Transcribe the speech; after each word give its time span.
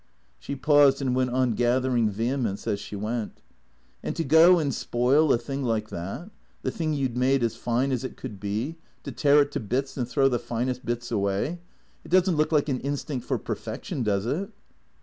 She 0.39 0.55
paused 0.55 0.99
and 0.99 1.13
went 1.15 1.29
on 1.29 1.53
gathering 1.53 2.09
vehemence 2.09 2.65
as 2.65 2.79
she 2.79 2.95
went." 2.95 3.39
And 4.03 4.15
to 4.15 4.23
go 4.23 4.57
and 4.57 4.73
spoil 4.73 5.31
a 5.31 5.37
thing 5.37 5.63
like 5.63 5.89
that, 5.89 6.31
the 6.63 6.71
thing 6.71 6.93
you 6.95 7.07
'd 7.07 7.15
made 7.15 7.43
as 7.43 7.55
fine 7.55 7.91
as 7.91 8.03
it 8.03 8.17
could 8.17 8.39
be, 8.39 8.77
to 9.03 9.11
tear 9.11 9.43
it 9.43 9.51
to 9.51 9.59
bits 9.59 9.97
and 9.97 10.09
throw 10.09 10.27
the 10.27 10.39
finest 10.39 10.83
bits 10.83 11.11
away— 11.11 11.59
it 12.03 12.09
does 12.09 12.27
n't 12.27 12.35
look 12.35 12.51
like 12.51 12.67
an 12.67 12.79
Instinct 12.79 13.27
for 13.27 13.37
Perfection, 13.37 14.01
does 14.01 14.25
it? 14.25 14.49